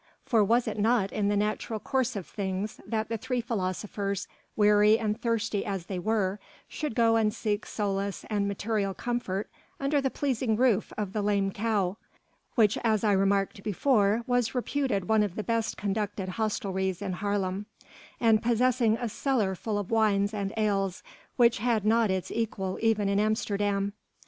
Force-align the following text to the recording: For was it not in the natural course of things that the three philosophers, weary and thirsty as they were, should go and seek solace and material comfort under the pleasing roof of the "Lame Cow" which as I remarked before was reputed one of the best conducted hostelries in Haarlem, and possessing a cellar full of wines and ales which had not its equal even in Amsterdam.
For 0.25 0.43
was 0.43 0.67
it 0.67 0.79
not 0.79 1.11
in 1.11 1.27
the 1.27 1.37
natural 1.37 1.79
course 1.79 2.15
of 2.15 2.25
things 2.25 2.81
that 2.87 3.07
the 3.07 3.19
three 3.19 3.39
philosophers, 3.39 4.27
weary 4.55 4.97
and 4.97 5.21
thirsty 5.21 5.63
as 5.63 5.85
they 5.85 5.99
were, 5.99 6.39
should 6.67 6.95
go 6.95 7.17
and 7.17 7.31
seek 7.31 7.67
solace 7.67 8.25
and 8.27 8.47
material 8.47 8.95
comfort 8.95 9.47
under 9.79 10.01
the 10.01 10.09
pleasing 10.09 10.55
roof 10.55 10.91
of 10.97 11.13
the 11.13 11.21
"Lame 11.21 11.51
Cow" 11.51 11.97
which 12.55 12.79
as 12.83 13.03
I 13.03 13.11
remarked 13.11 13.61
before 13.61 14.23
was 14.25 14.55
reputed 14.55 15.07
one 15.07 15.21
of 15.21 15.35
the 15.35 15.43
best 15.43 15.77
conducted 15.77 16.29
hostelries 16.29 16.99
in 17.03 17.13
Haarlem, 17.13 17.67
and 18.19 18.41
possessing 18.41 18.97
a 18.97 19.07
cellar 19.07 19.53
full 19.53 19.77
of 19.77 19.91
wines 19.91 20.33
and 20.33 20.51
ales 20.57 21.03
which 21.35 21.59
had 21.59 21.85
not 21.85 22.09
its 22.09 22.31
equal 22.31 22.79
even 22.81 23.07
in 23.07 23.19
Amsterdam. 23.19 23.93